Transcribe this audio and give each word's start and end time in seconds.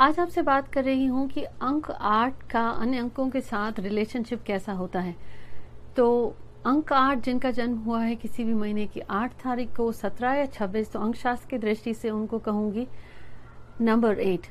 आज 0.00 0.18
आपसे 0.20 0.42
बात 0.42 0.66
कर 0.68 0.84
रही 0.84 1.04
हूँ 1.06 1.26
कि 1.28 1.42
अंक 1.42 1.90
आठ 1.90 2.42
का 2.50 2.68
अन्य 2.70 2.98
अंकों 2.98 3.28
के 3.30 3.40
साथ 3.40 3.78
रिलेशनशिप 3.80 4.42
कैसा 4.46 4.72
होता 4.72 5.00
है। 5.00 5.14
तो 5.96 6.34
अंक 6.66 6.92
आठ 6.92 7.22
जिनका 7.24 7.50
जन्म 7.50 7.76
हुआ 7.76 8.00
है 8.00 8.16
किसी 8.16 8.44
भी 8.44 8.54
महीने 8.54 8.86
की 8.86 9.00
आठ 9.00 9.32
तारीख 9.42 9.74
को, 9.76 9.90
सत्रह 9.92 10.32
या 10.32 10.44
छब्बीस 10.46 10.90
तो 10.92 11.00
अंक 11.00 11.16
शास्त्र 11.16 11.48
की 11.50 11.58
दृष्टि 11.58 11.94
से 11.94 12.10
उनको 12.10 12.38
कहूँगी 12.38 12.86
नंबर 13.80 14.20
एट 14.20 14.46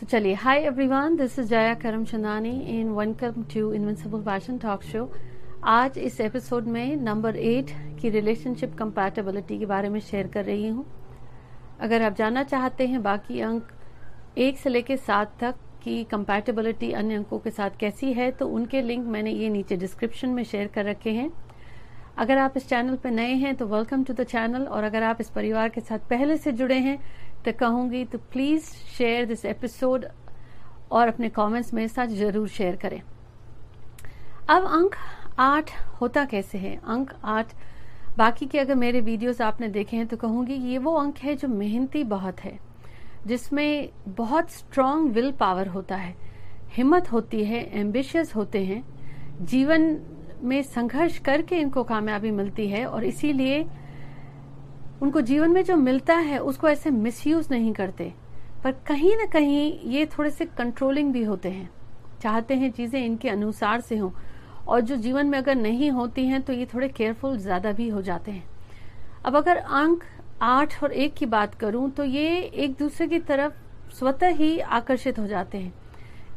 तो 0.00 0.06
चलिए 0.06 0.34
hi 0.34 0.58
everyone 0.60 1.16
this 1.16 1.38
is 1.38 1.48
Jaya 1.48 1.74
Karam 1.74 2.04
Chandani 2.04 2.58
in 2.70 2.90
welcome 2.90 3.42
to 3.54 3.72
invincible 3.72 4.22
fashion 4.22 4.58
talk 4.58 4.82
show 4.82 5.10
आज 5.64 5.98
इस 5.98 6.20
एपिसोड 6.20 6.66
में 6.68 6.96
नंबर 6.96 7.36
एट 7.36 7.70
की 8.00 8.10
रिलेशनशिप 8.10 8.74
कंपैटिबिलिटी 8.78 9.58
के 9.58 9.66
बारे 9.66 9.88
में 9.88 10.00
शेयर 10.00 10.26
कर 10.26 10.44
रही 10.44 10.68
हूँ। 10.68 10.84
अगर 11.80 12.02
आप 12.02 12.14
जानना 12.14 12.42
चाहते 12.44 12.86
हैं 12.86 13.02
बाकी 13.02 13.40
अंक 13.40 13.70
एक 14.36 14.58
से 14.58 14.70
लेकर 14.70 14.96
सात 14.96 15.32
तक 15.40 15.54
की 15.82 16.02
कंपैटिबिलिटी 16.04 16.90
अन्य 16.92 17.14
अंकों 17.14 17.38
के 17.38 17.50
साथ 17.50 17.70
कैसी 17.80 18.12
है 18.12 18.30
तो 18.30 18.46
उनके 18.48 18.82
लिंक 18.82 19.06
मैंने 19.06 19.30
ये 19.30 19.48
नीचे 19.50 19.76
डिस्क्रिप्शन 19.76 20.28
में 20.28 20.42
शेयर 20.44 20.66
कर 20.66 20.84
रखे 20.84 21.10
हैं। 21.10 21.30
अगर 22.18 22.38
आप 22.38 22.56
इस 22.56 22.68
चैनल 22.68 22.96
पर 22.96 23.10
नए 23.10 23.34
हैं 23.34 23.54
तो 23.56 23.66
वेलकम 23.66 24.04
टू 24.04 24.12
द 24.14 24.24
चैनल 24.24 24.62
और 24.66 24.84
अगर 24.84 25.02
आप 25.02 25.20
इस 25.20 25.30
परिवार 25.30 25.68
के 25.68 25.80
साथ 25.80 26.08
पहले 26.10 26.36
से 26.36 26.52
जुड़े 26.52 26.78
हैं 26.78 26.98
तो 27.44 27.52
कहूँगी 27.60 28.04
तो 28.04 28.18
प्लीज़ 28.32 28.70
शेयर 28.96 29.26
दिस 29.26 29.44
एपिसोड 29.46 30.06
और 30.90 31.08
अपने 31.08 31.28
कमेंट्स 31.30 31.74
मेरे 31.74 31.88
साथ 31.88 32.06
ज़रूर 32.06 32.48
शेयर 32.48 32.76
करें। 32.76 33.00
अब 34.48 34.64
अंक 34.64 34.96
आठ 35.38 35.70
होता 36.00 36.24
कैसे 36.24 36.58
है? 36.58 36.74
अंक 36.76 37.12
आठ, 37.24 37.54
बाकी 38.18 38.46
के 38.46 38.58
अगर 38.58 38.74
मेरे 38.76 39.00
वीडियोस 39.02 39.40
आपने 39.42 39.68
देखे 39.70 39.96
हैं 39.96 40.06
तो 40.06 40.16
कहूँगी, 40.16 40.54
ये 40.54 40.78
वो 40.78 40.94
अंक 40.96 41.18
है 41.18 41.36
जो 41.36 41.48
मेहनती 41.48 42.04
बहुत 42.06 42.40
है। 42.40 42.58
जिसमें 43.26 43.88
बहुत 44.08 44.50
स्ट्रांग 44.50 45.08
विल 45.10 45.30
पावर 45.32 45.68
होता 45.68 45.96
है। 45.96 46.14
हिम्मत 46.72 47.12
होती 47.12 47.44
है 47.44 47.64
एम्बिशियस 47.80 48.34
होते 48.36 48.64
हैं। 48.64 48.82
जीवन 49.42 49.96
में 50.42 50.62
संघर्ष 50.64 51.18
करके 51.18 51.56
इनको 51.56 51.82
कामयाबी 51.84 52.30
मिलती 52.30 52.68
है 52.68 52.84
और 52.86 53.04
इसीलिए 53.04 53.64
उनको 55.02 55.20
जीवन 55.20 55.50
में 55.50 55.62
जो 55.64 55.76
मिलता 55.76 56.14
है, 56.16 56.38
उसको 56.38 56.68
ऐसे 56.68 56.90
मिसयूज 56.90 57.48
नहीं 57.50 57.72
करते। 57.72 58.12
पर 58.64 58.72
कहीं 58.86 59.16
ना 59.16 59.24
कहीं 59.26 59.90
ये 59.90 60.06
थोड़े 60.08 60.30
से 60.30 60.44
कंट्रोलिंग 60.58 61.12
भी 61.12 61.22
होते 61.24 61.50
हैं। 61.50 61.70
चाहते 62.22 62.54
हैं 62.54 62.70
चीज़ें 62.70 63.04
इनके 63.04 63.28
अनुसार 63.28 63.80
से 63.80 63.96
हों 63.96 64.10
और 64.68 64.80
जो 64.80 64.96
जीवन 64.96 65.26
में 65.26 65.38
अगर 65.38 65.54
नहीं 65.54 65.90
होती 65.90 66.26
हैं 66.26 66.40
तो 66.42 66.52
ये 66.52 66.66
थोड़े 66.74 66.88
केयरफुल 66.88 67.36
ज़्यादा 67.38 67.72
भी 67.72 67.88
हो 67.88 68.02
जाते 68.02 68.30
हैं। 68.30 68.44
अब 69.24 69.36
अगर 69.36 69.56
अंक 69.56 70.04
आठ 70.40 70.82
और 70.82 70.92
एक 70.92 71.14
की 71.14 71.26
बात 71.26 71.54
करूँ 71.54 71.90
तो 71.90 72.04
ये 72.04 72.40
एक 72.40 72.74
दूसरे 72.78 73.06
की 73.08 73.18
तरफ़ 73.20 73.52
स्वतः 73.90 74.28
ही 74.28 74.58
आकर्षित 74.58 75.18
हो 75.18 75.26
जाते 75.26 75.58
हैं। 75.58 75.72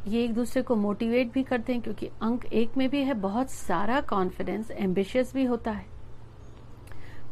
ये 0.07 0.23
एक 0.23 0.33
दूसरे 0.33 0.61
को 0.61 0.75
मोटिवेट 0.75 1.31
भी 1.33 1.43
करते 1.43 1.73
हैं, 1.73 1.81
क्योंकि 1.81 2.09
अंक 2.21 2.45
एक 2.45 2.77
में 2.77 2.89
भी 2.89 3.01
है, 3.03 3.13
बहुत 3.13 3.51
सारा 3.51 4.01
कॉन्फिडेंस 4.01 4.71
एम्बिशियस 4.71 5.33
भी 5.33 5.45
होता 5.45 5.71
है। 5.71 5.85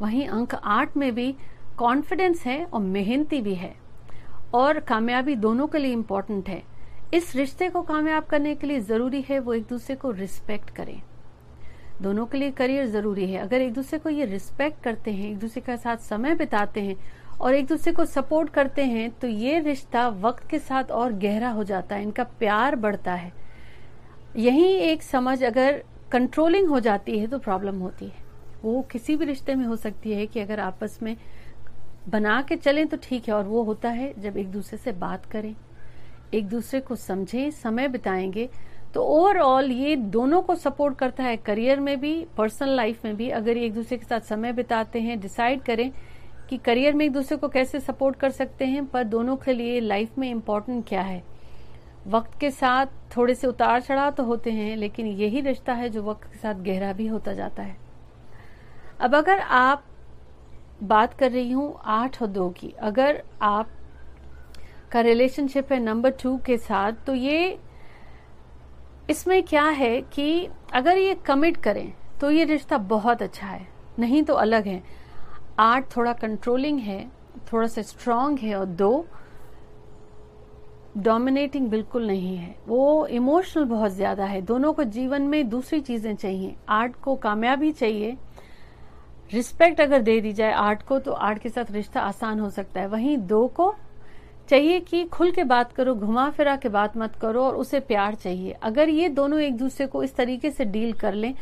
वहीं 0.01 0.27
अंक 0.27 0.55
आठ 0.55 0.97
में 0.97 1.13
भी 1.15 1.35
कॉन्फिडेंस 1.77 2.45
है 2.45 2.63
और 2.65 2.81
मेहनती 2.81 3.41
भी 3.41 3.55
है, 3.55 3.75
और 4.53 4.79
कामयाबी 4.79 5.35
दोनों 5.35 5.67
के 5.67 5.77
लिए 5.77 5.93
इम्पोर्टेंट 5.93 6.49
है। 6.49 6.61
इस 7.13 7.35
रिश्ते 7.35 7.69
को 7.69 7.81
कामयाब 7.81 8.23
करने 8.23 8.55
के 8.55 8.67
लिए 8.67 8.79
ज़रूरी 8.81 9.21
है 9.21 9.39
वो 9.39 9.53
एक 9.53 9.63
दूसरे 9.63 9.95
को 9.95 10.11
रिस्पेक्ट 10.11 10.69
करें। 10.69 11.01
दोनों 12.01 12.25
के 12.25 12.37
लिए 12.37 12.51
करियर 12.51 12.85
ज़रूरी 12.85 13.25
है। 13.31 13.39
अगर 13.39 13.61
एक 13.61 13.73
दूसरे 13.73 13.99
को 13.99 14.09
ये 14.09 14.25
रिस्पेक्ट 14.25 14.81
करते 14.83 15.11
हैं, 15.11 15.29
एक 15.29 15.37
दूसरे 15.39 15.61
के 15.61 15.77
साथ 15.77 15.97
समय 15.99 16.35
बिताते 16.35 16.81
हैं 16.81 16.95
और 17.39 17.55
एक 17.55 17.67
दूसरे 17.67 17.93
को 17.93 18.05
सपोर्ट 18.05 18.49
करते 18.49 18.83
हैं 18.85 19.09
तो 19.11 19.27
ये 19.27 19.59
रिश्ता 19.59 20.07
वक्त 20.21 20.47
के 20.49 20.59
साथ 20.59 20.91
और 20.91 21.13
गहरा 21.13 21.49
हो 21.49 21.63
जाता 21.63 21.95
है, 21.95 22.03
इनका 22.03 22.23
प्यार 22.23 22.75
बढ़ता 22.75 23.13
है। 23.13 23.31
यही 24.37 24.65
एक 24.65 25.03
समझ 25.03 25.43
अगर 25.43 25.83
कंट्रोलिंग 26.11 26.67
हो 26.69 26.79
जाती 26.79 27.17
है 27.19 27.27
तो 27.27 27.39
प्रॉब्लम 27.39 27.79
होती 27.79 28.05
है। 28.05 28.21
वो 28.63 28.81
किसी 28.81 29.15
भी 29.15 29.25
रिश्ते 29.25 29.55
में 29.55 29.65
हो 29.65 29.75
सकती 29.75 30.11
है 30.11 30.25
कि 30.27 30.39
अगर 30.39 30.59
आपस 30.59 30.99
में 31.03 31.15
बना 32.09 32.41
के 32.41 32.55
चलें 32.55 32.85
तो 32.87 32.97
ठीक 33.03 33.27
है, 33.27 33.33
और 33.33 33.43
वो 33.43 33.63
होता 33.63 33.89
है 33.89 34.13
जब 34.17 34.37
एक 34.37 34.51
दूसरे 34.51 34.77
से 34.77 34.91
बात 34.91 35.25
करें, 35.25 35.55
एक 36.33 36.47
दूसरे 36.47 36.79
को 36.79 36.95
समझें, 36.95 37.51
समय 37.51 37.87
बिताएँगे 37.87 38.49
तो 38.93 39.03
ओवरऑल 39.03 39.71
ये 39.71 39.95
दोनों 39.95 40.41
को 40.41 40.55
सपोर्ट 40.55 40.97
करता 40.97 41.23
है 41.23 41.37
करियर 41.37 41.79
में 41.79 41.99
भी 41.99 42.13
पर्सनल 42.37 42.69
लाइफ 42.69 43.05
में 43.05 43.15
भी। 43.17 43.29
अगर 43.31 43.57
एक 43.57 43.73
दूसरे 43.73 43.97
के 43.97 44.05
साथ 44.05 44.21
समय 44.21 44.53
बिताते 44.53 44.99
हैं 45.01 45.19
डिसाइड 45.19 45.61
करें 45.61 45.91
कि 46.49 46.57
करियर 46.57 46.93
में 46.93 47.05
एक 47.05 47.11
दूसरे 47.11 47.37
को 47.37 47.47
कैसे 47.49 47.79
सपोर्ट 47.79 48.15
कर 48.15 48.29
सकते 48.31 48.65
हैं, 48.65 48.85
पर 48.85 49.03
दोनों 49.03 49.35
के 49.35 49.53
लिए 49.53 49.79
लाइफ 49.79 50.17
में 50.17 50.29
इम्पोर्टेंट 50.31 50.87
क्या 50.87 51.01
है? 51.01 51.23
वक्त 52.07 52.39
के 52.39 52.51
साथ 52.51 52.85
थोड़े 53.15 53.35
से 53.35 53.47
उतार 53.47 53.81
चढ़ाव 53.81 54.11
तो 54.11 54.23
होते 54.23 54.51
हैं, 54.51 54.75
लेकिन 54.77 55.07
यही 55.07 55.41
रिश्ता 55.41 55.73
है 55.73 55.89
जो 55.89 56.03
वक्त 56.03 56.23
के 56.23 56.37
साथ 56.37 56.63
गहरा 56.63 56.93
भी 56.93 57.07
होता 57.07 57.33
जाता 57.33 57.63
है। 57.63 57.75
अब 58.99 59.15
अगर 59.15 59.39
आप 59.39 59.83
बात 60.83 61.13
कर 61.13 61.31
रही 61.31 61.51
हूँ 61.51 61.75
आठ 61.83 62.21
और 62.21 62.27
दो 62.29 62.49
की, 62.49 62.73
अगर 62.79 63.23
आप 63.41 63.69
का 64.91 65.01
रिलेशनशिप 65.01 65.71
है 65.71 65.79
नंबर 65.79 66.11
टू 66.23 66.37
के 66.37 66.57
साथ 66.59 67.05
तो 67.05 67.13
ये 67.15 67.57
इसमें 69.09 69.41
क्या 69.43 69.63
है 69.65 69.99
कि 70.03 70.47
अगर 70.73 70.97
ये 70.97 71.13
कमिट 71.25 71.57
करें 71.57 71.93
तो 72.21 72.29
ये 72.31 72.43
रिश्ता 72.45 72.77
बहुत 72.77 73.21
अच्छा 73.21 73.47
है। 73.47 73.67
नहीं 73.99 74.23
तो 74.23 74.33
अलग 74.35 74.67
है। 74.67 74.81
आठ 75.59 75.95
थोड़ा 75.95 76.13
कंट्रोलिंग 76.13 76.79
है, 76.79 77.05
थोड़ा 77.53 77.67
सा 77.67 77.81
स्ट्रांग 77.81 78.39
है 78.39 78.55
और 78.55 78.65
दो 78.65 79.05
डोमिनेटिंग 80.97 81.69
बिल्कुल 81.69 82.07
नहीं 82.07 82.35
है। 82.37 82.55
वो 82.67 83.05
इमोशनल 83.07 83.63
बहुत 83.65 83.91
ज़्यादा 83.91 84.25
है। 84.25 84.41
दोनों 84.41 84.73
को 84.73 84.83
जीवन 84.83 85.21
में 85.21 85.49
दूसरी 85.49 85.79
चीज़ें 85.81 86.15
चाहिए। 86.15 86.55
आर्ट 86.69 86.95
को 86.95 87.15
कामयाबी 87.15 87.71
चाहिए। 87.71 88.17
रिस्पेक्ट 89.31 89.81
अगर 89.81 90.01
दे 90.01 90.19
दी 90.21 90.33
जाए 90.33 90.51
आर्ट 90.53 90.81
को 90.83 90.99
तो 90.99 91.11
आर्ट 91.11 91.39
के 91.39 91.49
साथ 91.49 91.71
रिश्ता 91.71 92.01
आसान 92.01 92.39
हो 92.39 92.49
सकता 92.49 92.81
है। 92.81 92.87
वहीं 92.87 93.17
दो 93.17 93.47
को 93.47 93.73
चाहिए 94.49 94.79
कि 94.79 95.03
खुल 95.05 95.31
के 95.31 95.43
बात 95.43 95.71
करो, 95.73 95.93
घुमा 95.95 96.29
फिरा 96.29 96.55
के 96.55 96.69
बात 96.69 96.97
मत 96.97 97.15
करो 97.15 97.43
और 97.43 97.55
उसे 97.55 97.79
प्यार 97.81 98.15
चाहिए। 98.15 98.51
अगर 98.63 98.89
ये 98.89 99.09
दोनों 99.11 99.39
एक 99.39 99.57
दूसरे 99.57 99.87
को 99.87 100.03
इस 100.03 100.15
तरीके 100.15 100.51
से 100.51 100.65
डील 100.65 100.93
कर 100.93 101.13
लें 101.13 101.33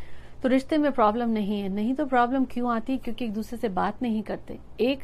तो 0.43 0.49
रिश्ते 0.49 0.77
में 0.77 0.91
प्रॉब्लम 0.91 1.29
नहीं 1.29 1.59
है। 1.61 1.69
नहीं 1.69 1.93
तो 1.95 2.05
प्रॉब्लम 2.05 2.45
क्यों 2.45 2.71
आती? 2.71 2.97
क्योंकि 2.97 3.25
एक 3.25 3.33
दूसरे 3.33 3.57
से 3.57 3.69
बात 3.69 4.01
नहीं 4.01 4.21
करते। 4.23 4.57
एक 4.81 5.03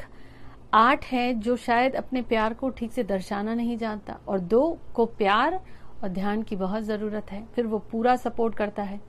आठ 0.73 1.05
है 1.05 1.33
जो 1.33 1.55
शायद 1.57 1.95
अपने 1.95 2.21
प्यार 2.21 2.53
को 2.53 2.69
ठीक 2.69 2.91
से 2.91 3.03
दर्शाना 3.03 3.53
नहीं 3.53 3.77
जानता 3.77 4.17
और 4.27 4.39
दो 4.39 4.77
को 4.95 5.05
प्यार 5.07 5.59
और 6.03 6.09
ध्यान 6.09 6.41
की 6.43 6.55
बहुत 6.55 6.83
ज़रूरत 6.83 7.31
है। 7.31 7.43
फिर 7.55 7.65
वो 7.65 7.79
पूरा 7.91 8.15
सपोर्ट 8.15 8.55
करता 8.55 8.83
है। 8.83 8.99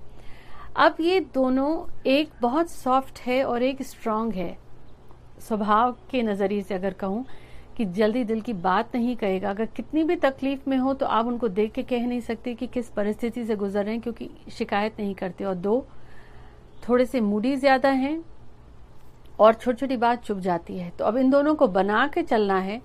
अब 0.76 0.96
ये 1.00 1.20
दोनों 1.34 1.70
एक 2.06 2.30
बहुत 2.40 2.70
सॉफ्ट 2.70 3.20
है 3.20 3.42
और 3.44 3.62
एक 3.62 3.82
स्ट्रांग 3.82 4.32
है। 4.32 4.56
स्वभाव 5.40 5.96
के 6.10 6.22
नज़रिए 6.22 6.62
से 6.62 6.74
अगर 6.74 6.92
कहूँ 6.94 7.24
कि 7.78 7.84
जल्दी 7.86 8.22
दिल 8.24 8.40
की 8.40 8.52
बात 8.54 8.94
नहीं 8.94 9.14
कहेगा। 9.16 9.50
अगर 9.50 9.66
कितनी 9.66 10.02
भी 10.04 10.16
तकलीफ़ 10.18 10.68
में 10.68 10.76
हो 10.78 10.94
तो 10.94 11.06
आप 11.08 11.26
उनको 11.26 11.48
देख 11.50 11.72
के 11.72 11.82
कह 11.84 12.06
नहीं 12.06 12.20
सकते 12.20 12.54
कि 12.54 12.66
किस 12.66 12.88
परिस्थिति 12.90 13.44
से 13.44 13.56
गुजर 13.56 13.84
रहे 13.84 13.94
हैं, 13.94 14.02
क्योंकि 14.02 14.30
शिकायत 14.50 14.98
नहीं 14.98 15.14
करते। 15.14 15.44
और 15.44 15.54
दो, 15.56 15.86
थोड़े 16.88 17.04
से 17.06 17.20
मूडी 17.22 17.54
ज़्यादा 17.56 17.90
हैं 17.90 18.22
और 19.38 19.54
छोटी 19.54 19.78
छोटी 19.78 19.96
बात 19.98 20.22
चुप 20.24 20.38
जाती 20.40 20.78
है। 20.78 20.90
तो 20.90 21.04
अब 21.04 21.16
इन 21.16 21.30
दोनों 21.30 21.54
को 21.54 21.66
बना 21.68 22.06
के 22.06 22.22
चलना 22.22 22.58
है। 22.60 22.80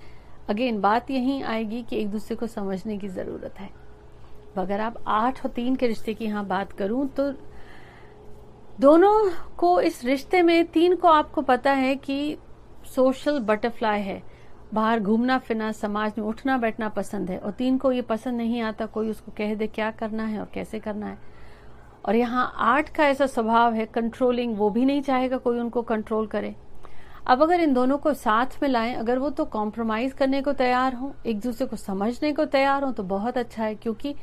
अगेन, 0.50 0.80
बात 0.82 1.12
यही 1.12 1.42
आएगी 1.44 1.82
कि 1.82 1.98
एक 1.98 2.10
दूसरे 2.10 2.36
को 2.36 2.48
समझने 2.48 2.98
की 2.98 3.08
ज़रूरत 3.10 3.60
है। 3.60 3.70
अगर 4.58 4.82
आप 4.82 5.04
आठ 5.08 5.44
और 5.46 5.52
तीन 5.52 5.76
के 5.76 5.88
रिश्ते 5.88 6.14
की 6.14 6.26
यहाँ 6.26 6.46
बात 6.48 6.72
करूँ 6.74 7.08
तो 7.10 7.32
दोनों 8.80 9.30
को 9.58 9.80
इस 9.82 10.04
रिश्ते 10.06 10.42
में, 10.42 10.66
तीन 10.66 10.96
को 10.96 11.08
आपको 11.08 11.42
पता 11.44 11.72
है 11.74 11.96
कि 11.98 12.38
सोशल 12.88 13.40
बटरफ्लाई 13.42 14.02
है। 14.02 14.22
बाहर 14.74 15.00
घूमना, 15.00 15.38
फिरना, 15.38 15.72
समाज 15.72 16.14
में 16.18 16.26
उठना, 16.26 16.58
बैठना 16.58 16.90
पसंद 16.90 17.30
है। 17.30 17.38
और 17.38 17.52
तीन 17.52 17.78
को 17.78 17.92
ये 17.92 18.02
पसंद 18.02 18.38
नहीं 18.38 18.62
आता, 18.62 18.86
कोई 18.86 19.10
उसको 19.10 19.32
कह 19.32 19.54
दे 19.56 19.68
क्या 19.68 19.92
करना 19.92 20.26
है 20.26 20.40
और 20.40 20.50
कैसे 20.54 20.80
करना 20.80 21.08
है। 21.08 21.18
और 22.06 22.16
यहाँ 22.16 22.52
आठ 22.58 22.90
का 22.90 23.06
ऐसा 23.06 23.26
स्वभाव 23.26 23.74
है 23.74 23.86
कंट्रोलिंग 23.86 24.56
वो 24.58 24.70
भी 24.70 24.86
नहीं 24.86 25.02
चाहेगा 25.02 25.38
कोई 25.38 25.60
उनको 25.60 25.82
कंट्रोल 25.82 26.28
करे। 26.28 26.56
अब 27.28 27.42
अगर 27.42 27.60
इन 27.60 27.74
दोनों 27.74 27.98
को 27.98 28.14
साथ 28.14 28.62
में 28.62 28.68
लाएँ, 28.70 28.94
अगर 28.96 29.20
वो 29.20 29.30
तो 29.30 29.46
कॉम्प्रोमाइज 29.46 30.14
करने 30.14 30.42
को 30.42 30.54
तैयार 30.54 30.94
हो, 30.94 31.14
एक 31.26 31.40
दूसरे 31.40 31.68
को 31.68 31.76
समझने 31.76 32.32
को 32.34 32.46
तैयार 32.48 32.84
हो 32.84 32.92
तो 32.92 33.04
बहुत 33.04 33.38
अच्छा 33.38 33.64
है, 33.64 33.76
क्योंकि 33.76 34.16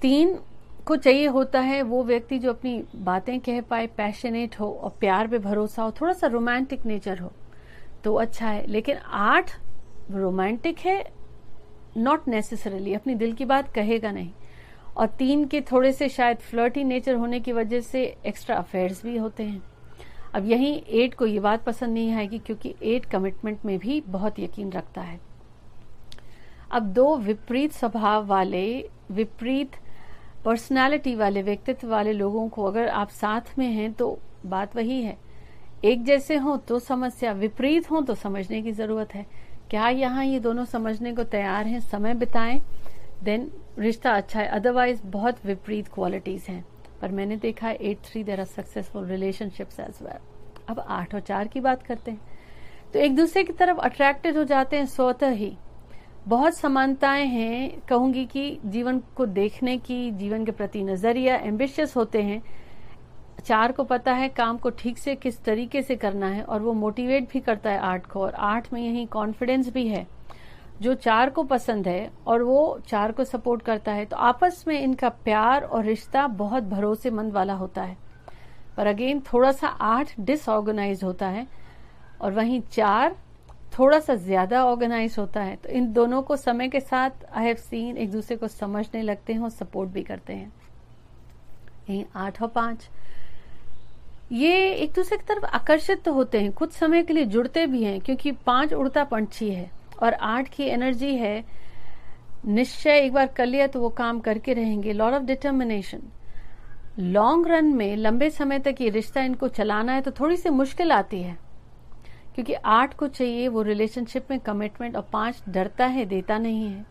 तीन 0.00 0.38
को 0.86 0.96
चाहिए 0.96 1.26
होता 1.26 1.60
है, 1.60 1.82
वो 1.82 2.04
व्यक्ति 2.04 2.38
जो 2.38 2.50
अपनी 2.50 2.82
बातें 2.96 3.38
कह 3.40 3.60
पाए 3.60 3.86
पैशनेट 3.86 4.60
हो 4.60 4.70
और 4.72 4.96
प्यार 5.00 5.28
पे 5.28 5.38
भरोसा 5.38 5.82
हो, 5.82 5.90
थोड़ा 5.90 6.12
सा 6.12 6.26
रोमांटिक 6.26 6.86
नेचर 6.86 7.18
हो। 7.18 7.32
तो 8.04 8.14
अच्छा 8.14 8.48
है। 8.48 8.66
लेकिन 8.66 8.96
आठ 8.96 9.50
रोमांटिक 10.10 10.78
है 10.78 11.12
नॉट 11.96 12.28
नेसेसरली 12.28 12.94
अपनी 12.94 13.14
दिल 13.14 13.32
की 13.32 13.44
बात 13.44 13.72
कहेगा 13.74 14.10
नहीं। 14.10 14.30
और 14.96 15.06
तीन 15.06 15.44
के 15.44 15.60
थोड़े 15.60 15.92
से 15.92 16.08
शायद 16.08 16.36
फ्लर्टी 16.36 16.84
नेचर 16.84 17.14
होने 17.14 17.40
की 17.40 17.52
वजह 17.52 17.80
से 17.80 18.16
एक्स्ट्रा 18.26 18.56
अफेयर्स 18.56 19.02
भी 19.02 19.16
होते 19.16 19.42
हैं। 19.42 19.62
अब 20.34 20.46
यही 20.46 20.72
एट 20.88 21.14
को 21.14 21.26
ये 21.26 21.40
बात 21.40 21.64
पसंद 21.64 21.94
नहीं 21.94 22.12
आएगी 22.12 22.38
क्योंकि 22.38 22.74
एट 22.82 23.04
कमिटमेंट 23.04 23.64
में 23.64 23.78
भी 23.78 24.00
बहुत 24.00 24.38
यकीन 24.40 24.72
रखता 24.72 25.00
है। 25.00 25.20
अब 26.70 26.82
दो 26.82 27.16
विपरीत 27.16 27.72
स्वभाव 27.72 28.26
वाले, 28.26 28.88
विपरीत 29.10 29.76
पर्सनालिटी 30.44 31.14
वाले, 31.14 31.42
व्यक्तित्व 31.42 31.88
वाले 31.88 32.12
लोगों 32.12 32.48
को 32.48 32.64
अगर 32.64 32.88
आप 32.88 33.08
साथ 33.08 33.58
में 33.58 33.66
हैं 33.66 33.92
तो 33.92 34.18
बात 34.46 34.76
वही 34.76 35.02
है। 35.02 35.16
एक 35.84 36.04
जैसे 36.04 36.36
हो 36.36 36.56
तो 36.56 36.78
समस्या, 36.78 37.32
विपरीत 37.32 37.90
हो 37.90 38.00
तो 38.00 38.14
समझने 38.14 38.62
की 38.62 38.72
ज़रूरत 38.72 39.14
है। 39.14 39.26
क्या 39.70 39.88
यहाँ 39.88 40.24
ये 40.24 40.38
दोनों 40.40 40.64
समझने 40.64 41.12
को 41.12 41.24
तैयार 41.24 41.66
हैं? 41.66 41.80
समय 41.80 42.14
बिताएँ। 42.14 42.60
देन 43.24 43.50
रिश्ता 43.78 44.10
अच्छा 44.10 44.40
है। 44.40 44.46
अदरवाइज़ 44.46 45.02
बहुत 45.04 45.46
विपरीत 45.46 45.88
क्वालिटीज 45.88 46.46
हैं। 46.48 46.64
पर 47.00 47.12
मैंने 47.12 47.36
देखा 47.36 47.70
eight 47.70 47.98
three 48.04 48.24
there 48.24 48.40
are 48.40 48.46
successful 48.46 49.06
relationships 49.06 49.80
as 49.80 50.02
well 50.02 50.18
अब 50.68 50.80
आठ 50.80 51.14
और 51.14 51.20
चार 51.20 51.48
की 51.48 51.60
बात 51.60 51.82
करते 51.82 52.10
हैं। 52.10 52.20
तो 52.92 52.98
एक 52.98 53.16
दूसरे 53.16 53.44
की 53.44 53.52
तरफ़ 53.52 53.78
अट्रैक्टेड 53.78 54.36
हो 54.36 54.44
जाते 54.44 54.76
हैं 54.76 54.86
स्वतः 54.86 55.30
ही। 55.30 55.56
बहुत 56.28 56.56
समानताएँ 56.56 57.26
हैं। 57.26 57.80
कहूँगी 57.88 58.24
कि 58.24 58.58
जीवन 58.64 59.02
को 59.16 59.26
देखने 59.26 59.76
की, 59.78 60.10
जीवन 60.10 60.44
के 60.44 60.50
प्रति 60.50 60.82
नज़रिया 60.82 61.36
एम्बिशियस 61.36 61.96
होते 61.96 62.22
हैं। 62.22 62.42
चार 63.48 63.72
को 63.72 63.84
पता 63.84 64.12
है 64.12 64.28
काम 64.30 64.56
को 64.58 64.70
ठीक 64.70 64.98
से 64.98 65.14
किस 65.16 65.42
तरीके 65.44 65.82
से 65.82 65.96
करना 65.96 66.26
है 66.28 66.42
और 66.42 66.62
वो 66.62 66.72
मोटिवेट 66.74 67.28
भी 67.32 67.40
करता 67.40 67.70
है 67.70 67.78
आठ 67.80 68.06
को 68.06 68.20
और 68.20 68.34
आठ 68.34 68.72
में 68.72 68.80
यही 68.80 69.04
कॉन्फिडेंस 69.06 69.72
भी 69.72 69.86
है। 69.88 70.06
जो 70.80 70.94
चार 70.96 71.30
को 71.30 71.42
पसंद 71.44 71.88
है 71.88 72.10
और 72.26 72.42
वो 72.42 72.58
चार 72.88 73.12
को 73.12 73.24
सपोर्ट 73.24 73.62
करता 73.62 73.92
है 73.92 74.04
तो 74.04 74.16
आपस 74.16 74.64
में 74.68 74.80
इनका 74.80 75.08
प्यार 75.08 75.62
और 75.62 75.84
रिश्ता 75.84 76.26
बहुत 76.36 76.62
भरोसेमंद 76.64 77.32
वाला 77.32 77.54
होता 77.54 77.82
है। 77.82 77.96
पर 78.76 78.86
अगेन 78.86 79.20
थोड़ा 79.32 79.52
सा 79.52 79.68
आठ 79.68 80.12
डिसऑर्गेनाइज 80.20 81.04
होता 81.04 81.28
है 81.28 81.46
और 82.20 82.32
वहीं 82.32 82.60
चार 82.70 83.16
थोड़ा 83.78 83.98
सा 84.00 84.14
ज़्यादा 84.16 84.64
ऑर्गेनाइज 84.64 85.16
होता 85.18 85.40
है 85.40 85.56
तो 85.56 85.68
इन 85.70 85.92
दोनों 85.92 86.22
को 86.22 86.36
समय 86.36 86.68
के 86.68 86.80
साथ 86.80 87.24
आई 87.32 87.44
हैव 87.44 87.56
सीन 87.60 87.96
एक 87.96 88.10
दूसरे 88.10 88.36
को 88.36 88.48
समझने 88.48 89.02
लगते 89.02 89.32
हैं 89.32 89.40
और 89.40 89.50
सपोर्ट 89.50 89.90
भी 89.90 90.02
करते 90.02 90.32
हैं। 90.32 90.52
यही 91.88 92.04
आठ 92.16 92.42
और 92.42 92.48
पाँच। 92.48 92.88
ये 94.30 94.72
एक 94.72 94.92
दूसरे 94.92 95.16
की 95.18 95.24
तरफ़ 95.24 95.44
आकर्षित 95.46 96.02
तो 96.02 96.12
होते 96.12 96.40
हैं, 96.40 96.52
कुछ 96.52 96.72
समय 96.72 97.02
के 97.02 97.12
लिए 97.12 97.24
जुड़ते 97.26 97.66
भी 97.66 97.82
हैं, 97.82 98.00
क्योंकि 98.00 98.32
पाँच 98.46 98.72
उड़ता 98.72 99.04
पंछी 99.04 99.48
है 99.50 99.70
और 100.02 100.14
आठ 100.14 100.48
की 100.48 100.64
एनर्जी 100.64 101.14
है। 101.16 101.44
निश्चय 102.46 102.98
एक 102.98 103.12
बार 103.12 103.26
कर 103.26 103.46
लिया 103.46 103.66
तो 103.66 103.80
वो 103.80 103.88
काम 103.90 104.20
करके 104.20 104.52
रहेंगे। 104.54 104.92
Lot 104.92 105.14
of 105.14 105.22
determination 105.22 106.02
long 107.00 107.48
run 107.48 107.72
में 107.74 107.96
लंबे 107.96 108.28
समय 108.30 108.58
तक 108.58 108.80
ये 108.80 108.88
रिश्ता 108.90 109.22
इनको 109.22 109.48
चलाना 109.48 109.92
है 109.92 110.00
तो 110.00 110.10
थोड़ी 110.10 110.36
सी 110.36 110.50
मुश्किल 110.50 110.92
आती 110.92 111.22
है, 111.22 111.36
क्योंकि 112.34 112.54
आठ 112.54 112.94
को 112.94 113.06
चाहिए 113.08 113.48
वो 113.48 113.62
रिलेशनशिप 113.62 114.30
में 114.30 114.38
कमिटमेंट 114.40 114.96
और 114.96 115.08
पाँच 115.12 115.42
डरता 115.48 115.86
है, 115.86 116.04
देता 116.04 116.38
नहीं 116.38 116.66
है। 116.66 116.86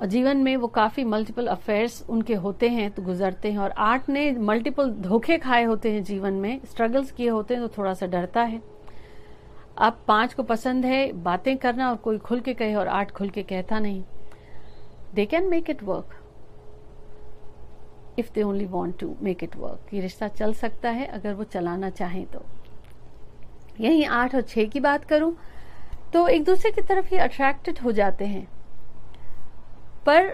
और 0.00 0.06
जीवन 0.06 0.36
में 0.36 0.56
वो 0.56 0.66
काफ़ी 0.68 1.04
मल्टीपल 1.04 1.46
अफेयर्स 1.46 2.02
उनके 2.08 2.34
होते 2.36 2.68
हैं 2.68 2.90
तो 2.90 3.02
गुजरते 3.02 3.50
हैं। 3.52 3.58
और 3.58 3.70
आठ 3.70 4.08
ने 4.08 4.30
मल्टीपल 4.32 4.90
धोखे 4.92 5.38
खाए 5.38 5.64
होते 5.64 5.92
हैं 5.92 6.02
जीवन 6.04 6.32
में 6.34 6.60
स्ट्रगल्स 6.64 7.10
किए 7.12 7.28
होते 7.28 7.54
हैं 7.54 7.68
तो 7.68 7.76
थोड़ा 7.78 7.94
सा 7.94 8.06
डरता 8.06 8.42
है। 8.42 8.60
अब 9.78 9.98
पाँच 10.08 10.34
को 10.34 10.42
पसंद 10.42 10.84
है, 10.84 11.12
बातें 11.12 11.56
करना 11.56 11.88
और 11.90 11.96
कोई 11.96 12.18
खुल 12.18 12.40
के 12.40 12.54
कहे 12.54 12.74
और 12.74 12.88
आठ 12.88 13.10
खुल 13.10 13.30
के 13.30 13.42
कहता 13.42 13.78
नहीं। 13.78 14.02
They 15.14 15.26
can 15.26 15.48
make 15.48 15.70
it 15.70 15.82
work 15.82 16.14
if 18.18 18.30
they 18.34 18.42
only 18.42 18.64
want 18.66 18.98
to 18.98 19.14
make 19.22 19.44
it 19.44 19.56
work 19.56 19.94
ये 19.94 20.00
रिश्ता 20.00 20.28
चल 20.28 20.52
सकता 20.54 20.90
है, 20.90 21.06
अगर 21.06 21.34
वो 21.34 21.44
चलाना 21.44 21.90
चाहें 21.90 22.24
तो। 22.26 22.42
यही 23.80 24.04
आठ 24.04 24.34
और 24.34 24.42
छह 24.42 24.64
की 24.64 24.80
बात 24.80 25.04
करूँ 25.04 25.36
तो 26.12 26.26
एक 26.28 26.44
दूसरे 26.44 26.70
की 26.70 26.82
तरफ़ 26.82 27.12
ये 27.14 27.20
अट्रैक्टेड 27.20 27.78
हो 27.78 27.92
जाते 27.92 28.24
हैं। 28.26 28.46
पर 30.06 30.26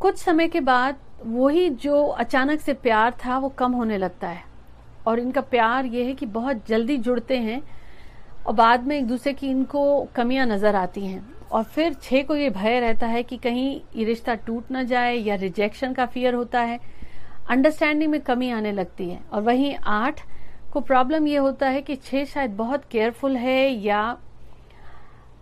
कुछ 0.00 0.16
समय 0.18 0.48
के 0.48 0.60
बाद 0.60 0.96
वही 1.24 1.68
जो 1.70 2.02
अचानक 2.04 2.60
से 2.60 2.72
प्यार 2.74 3.14
था, 3.24 3.38
वो 3.38 3.48
कम 3.48 3.72
होने 3.72 3.98
लगता 3.98 4.28
है। 4.28 4.44
और 5.06 5.18
इनका 5.18 5.40
प्यार 5.40 5.86
ये 5.86 6.04
है 6.04 6.14
कि 6.14 6.26
बहुत 6.28 6.66
जल्दी 6.68 6.96
जुड़ते 6.98 7.38
हैं 7.38 7.62
और 8.46 8.54
बाद 8.54 8.86
में 8.86 8.96
एक 8.96 9.06
दूसरे 9.06 9.32
की 9.32 9.50
इनको 9.50 10.08
कमियाँ 10.14 10.46
नज़र 10.46 10.76
आती 10.76 11.06
हैं। 11.06 11.22
और 11.50 11.62
फिर 11.64 11.94
छह 11.94 12.22
को 12.22 12.36
ये 12.36 12.50
भय 12.50 12.78
रहता 12.80 13.06
है 13.06 13.22
कि 13.22 13.36
कहीं 13.36 13.80
ये 13.96 14.04
रिश्ता 14.04 14.34
टूट 14.36 14.70
ना 14.70 14.82
जाए 14.82 15.16
या 15.16 15.34
रिजेक्शन 15.34 15.92
का 15.92 16.06
फियर 16.06 16.34
होता 16.34 16.60
है। 16.60 16.78
अंडरस्टैंडिंग 17.50 18.10
में 18.10 18.20
कमी 18.20 18.50
आने 18.50 18.72
लगती 18.72 19.08
है। 19.10 19.20
और 19.32 19.42
वहीं 19.42 19.74
आठ 19.76 20.20
को 20.72 20.80
प्रॉब्लम 20.80 21.26
ये 21.26 21.36
होता 21.36 21.68
है 21.68 21.82
कि 21.82 21.96
छह 21.96 22.24
शायद 22.24 22.56
बहुत 22.56 22.84
केयरफुल 22.84 23.36
है 23.36 23.68
या 23.70 24.16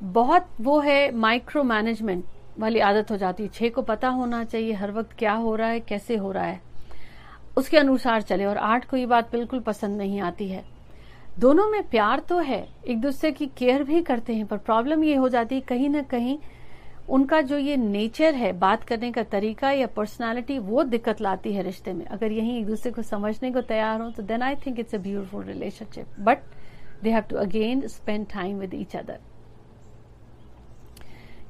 बहुत 0.03 0.47
वो 0.61 0.79
है 0.81 1.11
माइक्रो 1.17 1.63
मैनेजमेंट 1.63 2.25
वाली 2.59 2.81
आदत 2.81 3.11
हो 3.11 3.17
जाती 3.17 3.43
है। 3.43 3.49
छह 3.49 3.69
को 3.69 3.83
पता 3.83 4.09
होना 4.09 4.43
चाहिए 4.45 4.73
हर 4.73 4.91
वक्त 4.91 5.17
क्या 5.19 5.33
हो 5.35 5.55
रहा 5.57 5.69
है, 5.69 5.81
कैसे 5.81 6.17
हो 6.17 6.33
रहा 6.33 6.45
है। 6.45 6.61
उसके 7.59 7.79
अनुसार 7.79 8.23
चले 8.23 8.45
और 8.45 8.57
आठ 8.59 8.89
को 8.91 8.97
ये 8.97 9.07
बात 9.07 9.33
बिल्कुल 9.33 9.61
पसंद 9.61 9.99
नहीं 9.99 10.21
आती 10.21 10.49
है। 10.49 10.65
दोनों 11.39 11.69
में 11.71 11.83
प्यार 11.89 12.21
तो 12.21 12.39
है, 12.39 12.67
एक 12.87 13.01
दूसरे 13.01 13.31
की 13.33 13.47
केयर 13.49 13.83
भी 13.83 14.03
करते 14.03 14.35
हैं, 14.35 14.47
पर 14.47 14.57
प्रॉब्लम 14.59 15.05
ये 15.05 15.15
हो 15.15 15.29
जाती 15.29 15.55
है 15.55 15.61
कहीं 15.61 15.89
ना 15.89 16.03
कहीं 16.05 16.39
उनका 17.09 17.41
जो 17.43 17.57
ये 17.59 17.77
नेचर 17.77 18.35
है, 18.35 18.53
बात 18.55 18.85
करने 18.85 19.11
का 19.13 19.23
तरीका 19.25 19.71
या 19.71 19.87
पर्सनालिटी, 19.87 20.59
वो 20.59 20.83
दिक्कत 20.85 21.21
लाती 21.21 21.53
है 21.53 21.63
रिश्ते 21.63 21.93
में। 21.93 22.05
अगर 22.07 22.33
यही 22.33 22.59
एक 22.59 22.67
दूसरे 22.67 22.93
को 22.93 23.03
समझने 23.03 23.51
को 23.53 23.61
तैयार 23.63 24.01
हो 24.01 24.11
तो 24.11 24.23
then 24.23 24.43
I 24.43 24.57
think 24.67 24.79
it's 24.81 24.95
a 24.95 24.99
beautiful 24.99 25.45
relationship 25.45 26.21
but 26.21 26.39
they 27.03 27.11
have 27.11 27.23
to 27.31 27.37
again 27.37 27.87
spend 27.89 28.27
time 28.27 28.59
with 28.59 28.75
each 28.75 28.97
other 28.97 29.19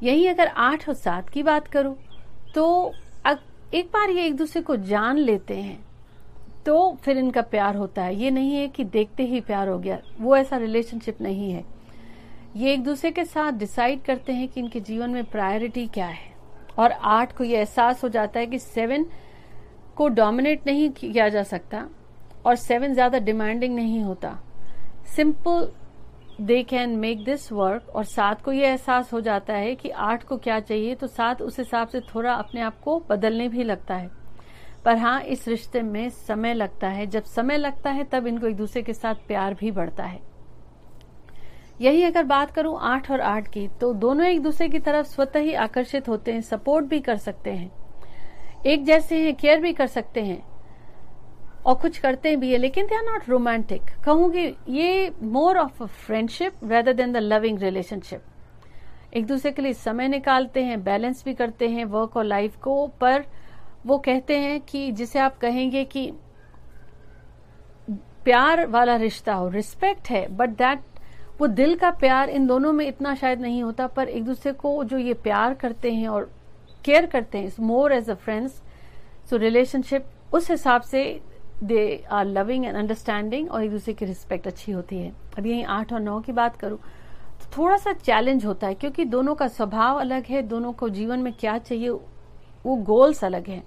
यही 0.03 0.27
अगर 0.27 0.47
आठ 0.49 0.89
और 0.89 0.95
सात 0.97 1.29
की 1.29 1.43
बात 1.43 1.67
करूँ 1.69 1.97
तो 2.55 2.93
एक 3.75 3.87
बार 3.87 4.11
ये 4.11 4.25
एक 4.27 4.37
दूसरे 4.37 4.63
को 4.63 4.77
जान 4.77 5.19
लेते 5.19 5.57
हैं 5.57 5.79
तो 6.67 6.97
फिर 7.05 7.19
इनका 7.19 7.43
प्यार 7.43 7.77
होता 7.77 8.03
है। 8.03 8.15
ये 8.17 8.31
नहीं 8.31 8.55
है 8.55 8.67
कि 8.69 8.85
देखते 8.87 9.23
ही 9.23 9.41
प्यार 9.41 9.69
हो 9.69 9.79
गया, 9.79 9.99
वो 10.21 10.37
ऐसा 10.37 10.57
रिलेशनशिप 10.57 11.21
नहीं 11.21 11.51
है। 11.53 11.65
ये 12.57 12.73
एक 12.73 12.83
दूसरे 12.85 13.11
के 13.11 13.25
साथ 13.25 13.53
डिसाइड 13.53 14.03
करते 14.03 14.33
हैं 14.33 14.49
कि 14.49 14.61
इनके 14.61 14.81
जीवन 14.81 15.11
में 15.11 15.25
प्रायोरिटी 15.27 15.87
क्या 15.87 16.07
है। 16.07 16.29
और 16.79 16.93
आठ 16.93 17.37
को 17.37 17.45
ये 17.45 17.59
एहसास 17.59 18.03
हो 18.05 18.09
जाता 18.09 18.41
है 18.41 18.47
कि 18.47 18.59
सेवन 18.59 19.07
को 19.97 20.09
डोमिनेट 20.11 20.67
नहीं 20.67 20.91
किया 20.91 21.29
जा 21.29 21.43
सकता, 21.45 21.87
और 22.47 22.57
सेवन 22.57 22.95
ज़्यादा 22.95 23.19
डिमांडिंग 23.21 23.75
नहीं 23.75 24.03
होता। 24.03 24.39
Simple 25.17 25.69
they 26.41 26.63
can 26.63 26.91
make 26.91 27.25
this 27.25 27.53
work 27.53 27.89
और 27.89 28.05
सात 28.05 28.43
को 28.43 28.53
ये 28.53 28.67
एहसास 28.67 29.13
हो 29.13 29.21
जाता 29.21 29.55
है 29.55 29.75
कि 29.75 29.89
आठ 29.89 30.23
को 30.25 30.37
क्या 30.37 30.61
चाहिए 30.61 30.95
तो 30.95 31.07
सात 31.07 31.43
उस 31.43 31.59
हिसाब 31.59 31.89
से 31.89 32.01
थोड़ा 32.01 32.35
अपने 32.35 32.61
आप 32.61 32.81
को 32.81 32.99
बदलने 33.11 33.49
भी 33.49 33.65
लगता 33.65 33.95
है। 33.95 34.11
पर 34.85 34.97
हाँ 34.97 35.21
इस 35.23 35.49
रिश्ते 35.49 35.83
में 35.83 36.09
समय 36.09 36.55
लगता 36.55 36.89
है। 36.89 37.07
जब 37.07 37.25
समय 37.25 37.57
लगता 37.57 37.91
है, 37.91 38.05
तब 38.05 38.27
इनको 38.27 38.47
एक 38.47 38.57
दूसरे 38.57 38.83
के 38.83 38.93
साथ 38.93 39.15
प्यार 39.15 39.55
भी 39.55 39.71
बढ़ता 39.71 40.05
है। 40.05 40.21
यही 41.81 42.03
अगर 42.03 42.25
बात 42.25 42.51
करूँ 42.51 42.79
आठ 42.81 43.11
और 43.11 43.21
आठ 43.21 43.49
की 43.49 43.69
तो 43.69 43.93
दोनों 43.95 44.27
एक 44.27 44.43
दूसरे 44.43 44.69
की 44.69 44.79
तरफ़ 44.79 45.07
स्वतः 45.07 45.41
ही 45.41 45.55
आकर्षित 45.55 46.09
होते 46.09 46.33
हैं, 46.33 46.41
सपोर्ट 46.41 46.87
भी 46.87 47.01
कर 47.01 47.17
सकते 47.17 47.51
हैं। 47.51 47.71
एक 48.67 48.85
जैसे 48.85 49.23
हैं, 49.25 49.35
केयर 49.35 49.61
भी 49.61 49.73
कर 49.73 49.87
सकते 49.87 50.21
हैं। 50.21 50.50
और 51.67 51.75
कुछ 51.75 51.99
करते 51.99 52.35
भी 52.37 52.53
है, 52.53 52.59
लेकिन 52.59 52.87
दे 52.87 52.95
आर 52.97 53.03
नॉट 53.05 53.29
रोमांटिक 53.29 53.91
कहूँगी 54.05 54.47
ये 54.69 55.11
more 55.23 55.59
of 55.59 55.83
a 55.83 55.87
friendship 55.87 56.65
rather 56.65 56.93
than 56.93 57.13
the 57.13 57.17
loving 57.17 57.59
relationship 57.59 58.23
एक 59.15 59.27
दूसरे 59.27 59.51
के 59.53 59.63
लिए 59.63 59.73
समय 59.73 60.09
निकालते 60.09 60.63
हैं 60.65 60.83
बैलेंस 60.85 61.25
भी 61.25 61.35
करते 61.35 61.69
हैं 61.69 61.85
वर्क 61.85 62.17
और 62.17 62.25
लाइफ 62.25 62.57
को, 62.57 62.87
पर 63.01 63.25
वो 63.87 63.99
कहते 63.99 64.39
हैं 64.39 64.61
कि 64.61 64.91
जिसे 64.93 65.19
आप 65.19 65.39
कहेंगे 65.39 65.85
कि 65.85 66.11
प्यार 68.25 68.67
वाला 68.67 68.97
रिश्ता 68.97 69.35
हो 69.35 69.49
रिस्पेक्ट 69.49 70.11
है 70.11 70.27
बट 70.37 70.51
दैट 70.57 70.83
वो 71.41 71.47
दिल 71.47 71.75
का 71.77 71.91
प्यार 71.91 72.31
इन 72.31 72.47
दोनों 72.47 72.73
में 72.73 72.87
इतना 72.87 73.15
शायद 73.15 73.41
नहीं 73.41 73.63
होता, 73.63 73.87
पर 73.87 74.09
एक 74.09 74.25
दूसरे 74.25 74.53
को 74.53 74.83
जो 74.85 74.99
ये 74.99 75.15
प्यार 75.15 75.55
करते 75.55 75.93
हैं 75.93 76.09
और 76.09 76.31
केयर 76.85 77.07
करते 77.07 77.39
हैं 77.39 77.51
more 77.61 77.93
as 77.93 78.11
a 78.11 78.15
friends 78.15 78.63
so 79.31 79.37
relationship 79.37 80.07
उस 80.33 80.51
हिसाब 80.51 80.83
से 80.83 81.03
they 81.63 82.05
are 82.11 82.25
loving 82.27 82.65
and 82.65 82.77
understanding 82.77 83.51
और 83.51 83.65
एक 83.65 83.71
दूसरे 83.71 83.95
की 83.95 84.05
रिस्पेक्ट 84.05 84.47
अच्छी 84.47 84.73
होती 84.73 84.99
है। 84.99 85.13
अब 85.39 85.47
यही 85.47 85.63
आठ 85.63 85.93
और 85.93 86.01
नौ 86.01 86.21
की 86.21 86.33
बात 86.33 86.57
करूँ 86.57 86.79
तो 86.79 87.57
थोड़ा 87.57 87.77
सा 87.77 87.93
चैलेंज 87.93 88.45
होता 88.47 88.67
है, 88.67 88.75
क्योंकि 88.75 89.05
दोनों 89.07 89.35
का 89.35 89.49
स्वभाव 89.49 90.01
अलग 90.01 90.25
है, 90.25 90.43
दोनों 90.43 90.73
को 90.73 90.89
जीवन 90.89 91.19
में 91.19 91.33
क्या 91.33 91.57
चाहिए, 91.59 91.89
वो 91.89 92.77
गोल्स 92.77 93.25
अलग 93.25 93.49
हैं। 93.49 93.63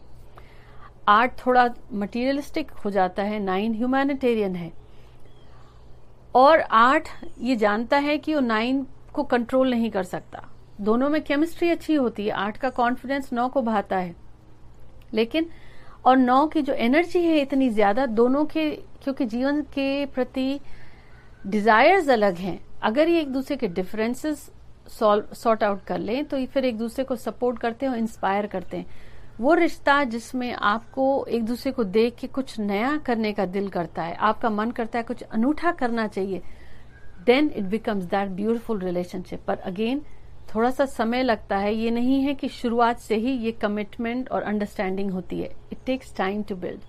आठ 1.08 1.46
थोड़ा 1.46 1.70
मटीरियलिस्टिक 1.94 2.72
हो 2.76 2.90
जाता 2.90 3.24
है 3.24 3.40
नाइन 3.40 3.74
ह्यूमैनिटेरियन 3.76 4.56
है। 4.56 4.72
और 6.36 6.60
आठ 6.62 7.10
ये 7.40 7.56
जानता 7.56 7.98
है 7.98 8.18
कि 8.18 8.34
वो 8.36 8.40
नाइन 8.42 8.86
को 9.14 9.24
कंट्रोल 9.24 9.70
नहीं 9.70 9.90
कर 9.92 10.04
सकता। 10.04 10.48
दोनों 10.82 11.10
में 11.10 11.22
केमिस्ट्री 11.22 11.70
अच्छी 11.70 11.96
होती 11.96 12.26
है, 12.26 12.32
आठ 12.32 12.58
का 12.58 12.70
कॉन्फिडेंस 12.72 13.34
नौ 13.34 13.48
को 13.48 13.62
भाता 13.62 13.98
है। 13.98 14.16
लेकिन 15.14 15.50
और 16.06 16.18
नौ 16.18 16.46
की 16.48 16.62
जो 16.62 16.74
एनर्जी 16.76 17.22
है 17.22 17.40
इतनी 17.42 17.70
ज़्यादा, 17.70 18.06
दोनों 18.08 18.44
के, 18.46 18.70
क्योंकि 19.04 19.26
जीवन 19.26 19.62
के 19.74 20.06
प्रति 20.08 20.60
डिजायर्स 21.46 22.10
अलग 22.10 22.36
हैं। 22.38 22.60
अगर 22.82 23.10
ये 23.10 23.22
एक 23.22 23.32
दूसरे 23.32 23.58
के 23.58 23.68
डिफरेंसेस 23.70 24.50
सॉल्व 24.90 25.34
सॉर्ट 25.34 25.64
आउट 25.64 25.84
कर 25.84 26.00
लें 26.00 26.24
तो 26.26 26.46
फिर 26.46 26.66
एक 26.66 26.78
दूसरे 26.78 27.04
को 27.06 27.16
सपोर्ट 27.16 27.60
करते 27.60 27.86
हैं 27.86 27.94
और 27.94 28.00
इंस्पायर 28.00 28.48
करते 28.48 28.78
हैं। 28.78 28.86
वो 29.40 29.54
रिश्ता 29.54 30.04
जिसमें 30.06 30.52
आपको 30.54 31.26
एक 31.28 31.46
दूसरे 31.46 31.72
को 31.72 31.84
देख 31.84 32.16
के 32.16 32.28
कुछ 32.30 32.60
नया 32.60 32.96
करने 33.06 33.32
का 33.34 33.46
दिल 33.48 33.70
करता 33.70 34.04
है, 34.04 34.16
आपका 34.16 34.50
मन 34.50 34.72
करता 34.72 35.00
है 35.00 35.04
कुछ 35.04 35.22
अनूठा 35.24 35.72
करना 35.74 36.08
चाहिए 36.08 36.42
then 37.26 37.50
it 37.50 37.64
becomes 37.66 38.04
that 38.06 38.30
beautiful 38.32 38.80
relationship 38.80 39.44
पर 39.48 39.58
अगेन 39.62 40.02
थोड़ा 40.48 40.70
सा 40.72 40.86
समय 40.86 41.24
लगता 41.24 41.58
है। 41.58 41.74
ये 41.76 41.92
नहीं 41.92 42.22
है 42.22 42.34
कि 42.34 42.48
शुरुआत 42.50 43.00
से 43.00 43.16
ही 43.16 43.32
ये 43.38 43.52
कमिटमेंट 43.52 44.30
और 44.30 44.42
अंडरस्टैंडिंग 44.44 45.12
होती 45.12 45.40
है। 45.40 45.50
It 45.72 45.78
takes 45.86 46.16
time 46.16 46.44
to 46.44 46.56
build 46.56 46.82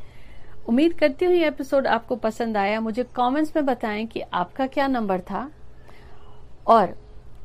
उम्मीद 0.69 0.93
करती 0.93 1.25
हूँ 1.25 1.35
ये 1.35 1.47
एपिसोड 1.49 1.87
आपको 1.87 2.17
पसंद 2.17 2.57
आया। 2.57 2.81
मुझे 2.81 3.05
कमेंट्स 3.17 3.57
में 3.57 3.65
बताएँ 3.67 4.07
कि 4.07 4.21
आपका 4.21 4.67
क्या 4.67 4.87
नंबर 4.89 5.21
था 5.23 5.51
और 6.67 6.97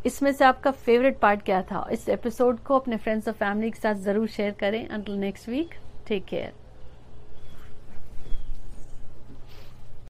इसमें 0.06 0.32
से 0.32 0.46
आपका 0.46 0.72
फेवरेट 0.72 1.20
पार्ट 1.20 1.42
क्या 1.42 1.62
था। 1.62 1.88
इस 1.92 2.08
एपिसोड 2.10 2.60
को 2.60 2.80
अपने 2.80 2.98
फ्रेंड्स 2.98 3.28
और 3.28 3.34
फैमिली 3.36 3.72
के 3.72 3.80
साथ 3.80 3.96
ज़रूर 4.04 4.28
शेयर 4.30 4.52
करें। 4.60 4.88
Until 4.88 5.16
next 5.16 5.50
week 5.50 5.74
take 6.08 6.26
care 6.26 6.54